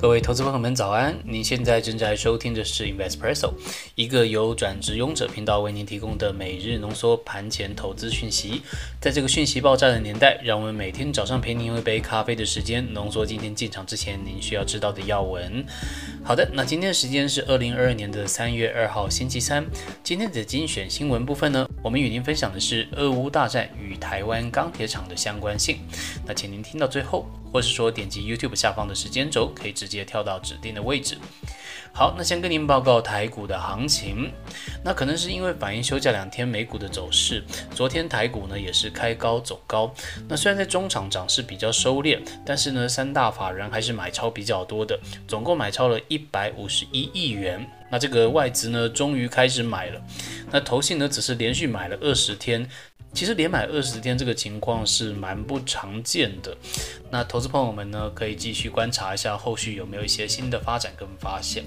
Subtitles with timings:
[0.00, 1.18] 各位投资朋友们，早安！
[1.24, 3.52] 您现在正在收听的是 Investpresso，
[3.96, 8.62] 一个由转职勇者频道为您提供的每日浓缩盘前投资讯息。
[9.00, 15.66] 在这个讯息爆炸的年代，让我们每天早上陪您喝一杯咖啡的时间，浓缩今天进场之前您需要知道的要闻。
[16.22, 19.66] 好的，那今天的时间是二零二二年的三月二号星期三。
[20.04, 25.78] 今天的精选新闻部分呢，我们与您分享的是俄乌大战与台湾钢铁厂的相关性。
[26.24, 27.28] 那请您听到最后。
[27.50, 31.16] 或是说点击 YouTube 下方的时间轴，可以直直接跳到指定的位置。
[31.94, 34.30] 好，那先跟您报告台股的行情。
[34.84, 37.42] 那可能是因为反映休假两天美股的走势，
[37.74, 39.92] 昨天台股呢也是开高走高。
[40.28, 44.96] 那虽然在中场涨势比较收敛，但是呢三大法人还是买超比较多的，
[45.26, 47.66] 总共买超了一百五十一亿元。
[47.90, 50.00] 那这个外资呢终于开始买了，
[50.52, 52.68] 那投信呢只是连续买了二十天。
[53.12, 56.56] 其实连买二十天这个情况是蛮不常见的。
[57.10, 61.64] 那投资朋友们呢，可以继续观察一下后续有没有一些新的发展跟发现。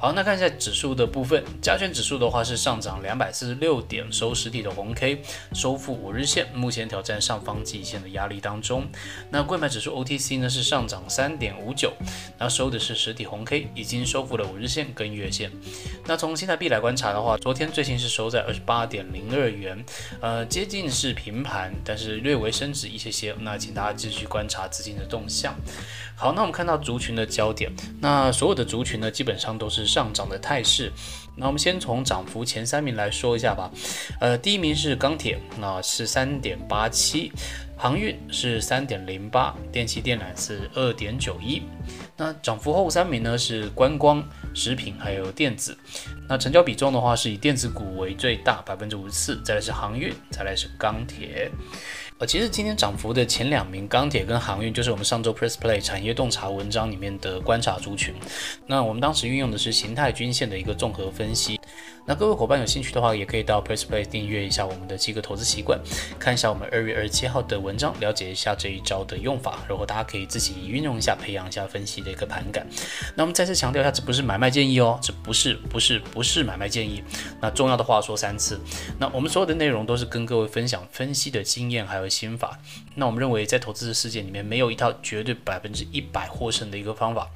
[0.00, 5.22] 好，那看一下指数的部分，加权指数的话是上涨两百四十六点，收实体的红 K，
[5.52, 8.88] 收复五日线，目前挑战上方季线的压力当中。
[9.30, 11.92] 那贵买指数 OTC 呢是上涨三点五九，
[12.38, 15.52] 那收的是实体红 K，已经收复了五日线跟月线。
[16.06, 19.84] 那从新台币来观察的话，昨天最新是收在二十八点零二元，
[20.22, 23.34] 呃，接近是平盘，但是略微升值一些些。
[23.40, 24.58] 那请大家继续观察。
[24.68, 25.54] 资金的动向，
[26.14, 30.92] 好，那我们看到族群的焦点，那所有的族群呢，基本上都是上涨的态势。
[31.36, 33.70] 那我们先从涨幅前三名来说一下吧。
[34.20, 37.30] 呃，第一名是钢铁，那是三点八七；
[37.78, 41.62] 航运是三点零八；电气电缆是二点九一。
[42.16, 45.78] 那涨幅后三名呢是观光、食品还有电子。
[46.28, 51.50] 那成交比重的话，是以电子股为最大，百分之五十四，再来是航运，再来是钢铁。
[52.18, 58.12] 呃，其实今天涨幅的前两名，钢铁跟航运，就是我们上周 Press Play 产业洞察文章里面的观察族群。
[58.66, 61.58] 那我们当时运用的是形态均线的一个综合分析。
[62.04, 65.78] 那各位伙伴有兴趣的话，也可以到 Press Play 订阅一下我们的七个投资习惯，
[66.18, 72.66] 看一下我们二月二十七号的文章，了解一下这一招的用法，然后大家可以自己运用一下，培养一下分析的一个盘感。
[73.14, 77.00] 那我们再次强调一下，这不是买卖建议哦，这不是不是不是买卖建议。
[77.40, 78.58] 那重要的话说三次。
[78.98, 82.58] 那我们所有的内容都是跟各位分享分析的经验还有心法。
[82.96, 87.30] 那我们认为在投资的世界里面，没有一套绝对百分之一百获胜的一个方法。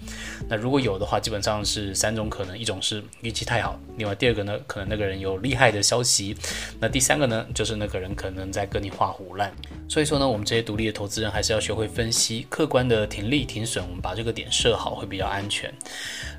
[0.49, 4.59] 那如果有的话，基本上是三种可能：一种是运气太好，另外第二个呢？
[4.67, 6.37] 可能那个人有厉害的消息，
[6.81, 9.55] 那第三个呢，就是那个人可能在跟你画虎烂。
[9.93, 15.71] 所以说呢，我们这些独立的投资人还是要学会分析，客观的停利停损，我们把这个点设好会比较安全。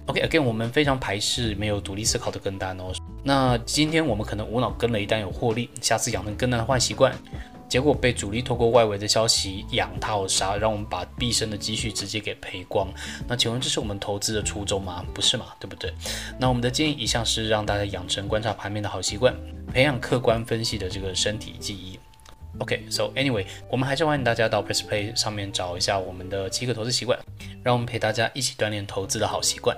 [0.07, 2.91] OK，again，我们非常排斥没有独立思考的跟单哦。
[3.23, 7.13] 那今天我们可能无脑跟了一单有获利，下次养成跟单的坏习惯。
[7.69, 12.91] 结果被主力透过外围的消息养套杀，让我们把毕生的积蓄直接给赔光。
[13.27, 15.05] 那请问这是我们投资的初衷吗？
[15.13, 15.93] 不是嘛，对不对？
[16.39, 19.31] 那我们的建议一向是让大家养成观察盘面的好习惯，
[19.71, 21.99] 培养客观分析的这个身体记忆。
[22.59, 27.17] OK，so anyway，我们还是欢迎大家到 Press Play 上面找一下我们的七个投资习惯，
[27.63, 29.75] 让我们陪大家一起锻炼投资的好习惯。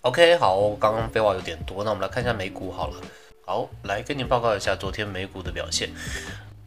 [0.00, 3.00] OK，好，刚刚废话有点多，那我们来看一下美股好了。
[3.46, 5.88] 好，来跟您报告一下昨天美股的表现。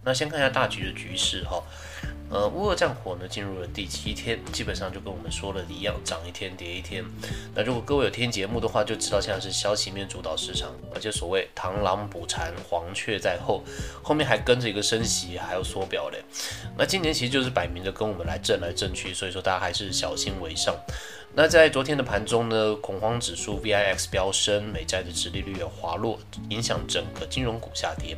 [0.05, 1.61] 那先看一下大局的局势哈。
[2.29, 7.05] 呃，乌俄战火呢进入了第七天，基本上就跟我们说了的一样，涨一天跌一天。
[7.53, 13.63] 那如果各位有听节目的话，就知道现在是消息面主导市场，而且所谓螳螂捕蝉，黄雀在后，
[14.03, 16.21] 后面还跟着一个升息，还有缩表嘞。
[16.77, 20.75] 那今年其实就是摆明着跟我们来震来震去，所以说大家还是小心为上。
[21.37, 26.17] 那在昨天的盘中呢，恐慌指数 VIX 飙升，美债的殖利率也滑落，
[26.49, 28.15] 影响整个金融股下跌。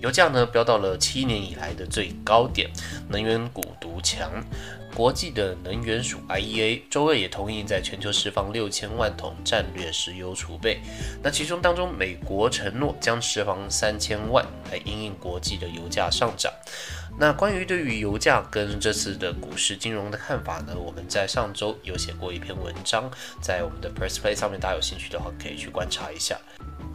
[0.00, 2.70] 油价呢飙到了七年以来的最高点，
[3.08, 4.30] 能源股独强。
[4.94, 10.80] 国际的能源署 IEA 周二也同意在全球释放六千万桶战略石油储备。
[11.22, 16.52] 那其中当中，美国承诺将释放三千万来应应国际的油价上涨。
[17.22, 20.74] 那关于对于油价跟这次的股市金融的看法呢？
[20.76, 23.08] 我们在上周有写过一篇文章，
[23.40, 26.36] 在我们的 Press Play 上面，大家有兴趣的话可以去观察一下。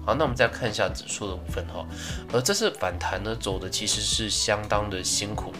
[0.07, 1.85] 好，那我们再看一下指数的部分哈，
[2.31, 5.51] 而这次反弹呢走的其实是相当的辛苦，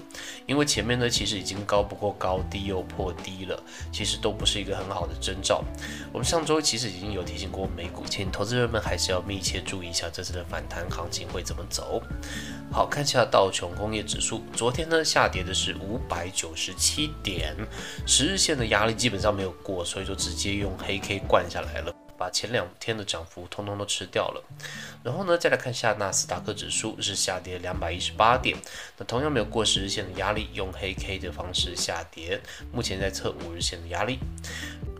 [0.45, 3.61] 因为前面呢其实已经高不过高，低又破低了，
[3.91, 5.61] 其实都不是一个很好的征兆。
[6.13, 12.01] 我们上周其实已经有提醒过美股，请投资人们还是要密切注意一下这次的反弹行情会怎么走。
[12.71, 17.53] 好看一下道琼工业指数，昨天呢下跌的是五百九十七点，
[18.05, 21.93] 十日线的压力基本上没有过，所以就直接用黑 K 灌下来了。
[22.17, 24.43] 把前两天的涨幅通通都吃掉了。
[25.03, 28.57] 然后呢，再来看下纳斯达克指数是下跌两百一十八点，
[28.97, 32.41] 那同样没有过十日线的压力，用黑 K 的方式下跌，
[32.71, 34.19] 目前在测五日线的压力。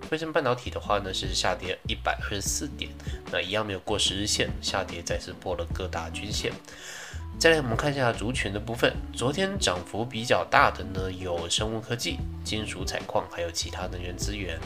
[0.10, 2.90] 飞升半导体的话呢，是下跌一百二十四点，
[3.30, 6.54] 那一样没有过十日线，下跌再次破了各大均线。
[7.40, 14.58] 再来，我们看一下族群的部分，昨天涨幅比较大的呢，有生物科技、金属采矿，还有其他能源资源；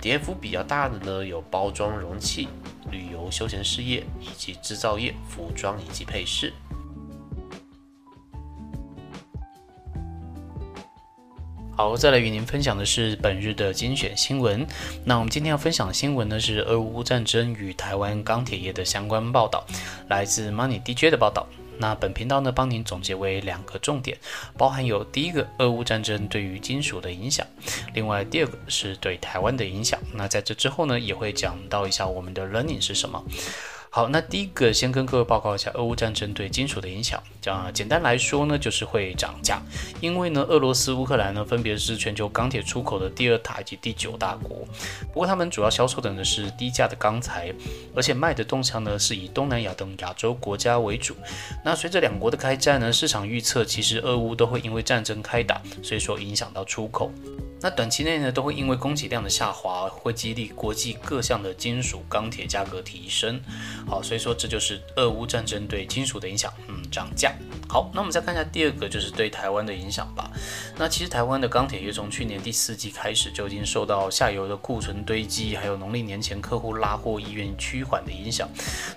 [0.00, 2.48] 跌幅比较大的呢，有包装容器、
[2.90, 6.54] 旅游休闲事业以及制造业、服装以及配饰。
[11.76, 14.66] 好，再来与您分享的是本日的精选新闻。
[15.04, 19.62] 那我们今天要分享的新闻呢，是俄乌战争与台湾钢铁业的相关报道，
[20.08, 21.46] 来自 Money DJ 的报道。
[21.78, 24.16] 那本频道呢，帮您总结为两个重点，
[24.56, 27.46] 包含有第一个，俄乌战争对于金属的影响；
[27.94, 30.00] 另外第二个是对台湾的影响。
[30.14, 33.22] 那在这之后呢，也会讲到一下我们的 learning 是什么。
[33.96, 37.18] 好，那第一个先跟各位报告一下俄乌战争对金属的影响。
[37.46, 39.62] 啊，简单来说呢，就是会涨价。
[40.02, 44.68] 因为呢，俄罗斯、乌克兰呢，分别是全球钢铁出口的第二大以及第九大国。
[45.14, 47.50] 不过他们主要销售的呢是低价的钢材，
[47.94, 51.16] 而且卖的动向呢是以东南亚等亚洲国家为主。
[51.64, 57.10] 那随着两国的开战呢，市场预测其实俄乌都会因为战争开打，所以说影响到出口。
[57.66, 63.40] 那短期内呢，都会因为供给量的下滑，会激励国际各项的金属钢铁价格提升。
[63.88, 67.34] 好，所以说这就是俄乌战争对金属的影响，嗯，涨价。
[67.68, 70.30] 好，那我们再看一下第二个，就是对台湾的影响吧。
[70.76, 78.48] 那其实台湾的钢铁业从去年第四季开始就已经受到下游的库存堆积，还有农历年前客户拉货意愿趋缓的影响。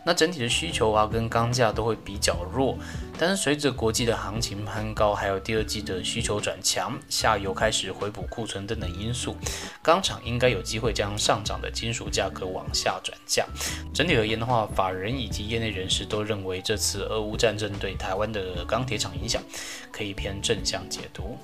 [0.06, 2.78] 那整体的需求啊，跟钢价都会比较弱。
[3.20, 9.36] 但是随着国际的行情攀高，还有第二季的需求转强，下游开始回补库存等等因素，
[9.84, 13.46] 钢厂应该有机会将上涨的金属价格往下转嫁。
[13.94, 19.44] 整体而言的话，法人以及业内人士都认为这次俄乌战争对台湾的钢铁厂影响
[19.92, 21.38] 可以偏正向解读。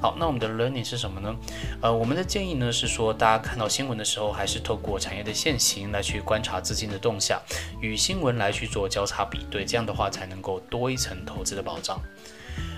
[0.00, 1.36] 好，那我们的 learning 是什么呢？
[1.82, 7.38] 呃，我们的建议呢是说，大家看到新闻的时候，还是透过产业的现形来去观察资金的动向，
[7.82, 12.00] 与新闻来去做交叉比对，这样的话才能够多一层投资的保障。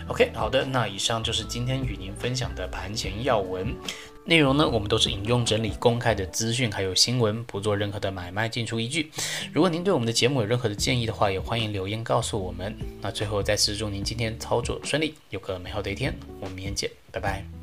[0.08, 3.72] OK，好的，那以上就是今天与您分享的盘前要闻
[4.24, 9.10] 内容呢，我们都是引用整理公开的资讯还有新闻，不做任何的买卖进出依据。
[9.52, 12.76] 如果您对我们的节目有任何的建议的话，也欢迎留言告诉我们。
[13.00, 16.90] 那最后再次祝您今天操作顺利，有个美好的一天，我们明天见。
[17.10, 17.61] 拜拜。